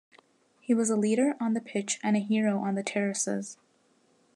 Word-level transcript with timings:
He 0.59 0.73
was 0.73 0.89
a 0.89 0.95
leader 0.95 1.35
on 1.39 1.53
the 1.53 1.61
pitch 1.61 1.99
and 2.01 2.17
a 2.17 2.21
hero 2.21 2.57
on 2.57 2.73
the 2.73 2.81
terraces. 2.81 3.59